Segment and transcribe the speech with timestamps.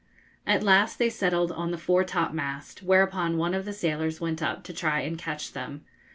[0.47, 4.73] At last they settled on the foretopmast, whereupon one of the sailors went up to
[4.73, 5.85] try and catch them.